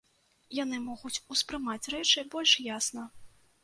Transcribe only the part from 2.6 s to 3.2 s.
ясна.